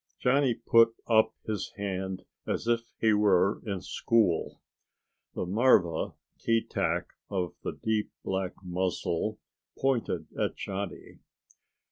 Johnny 0.19 0.55
put 0.55 0.95
up 1.05 1.35
his 1.45 1.73
hand 1.77 2.25
as 2.47 2.67
if 2.67 2.81
he 2.99 3.13
were 3.13 3.61
in 3.67 3.81
school. 3.81 4.59
The 5.35 5.45
marva, 5.45 6.15
Keetack, 6.39 7.05
of 7.29 7.53
the 7.63 7.73
deep 7.73 8.11
black 8.25 8.53
muzzle, 8.63 9.37
pointed 9.77 10.25
at 10.35 10.55
Johnny. 10.55 11.19